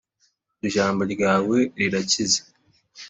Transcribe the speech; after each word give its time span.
ijambo 0.67 1.01
rya 1.13 1.33
we 1.47 1.59
rirakiza. 1.77 2.41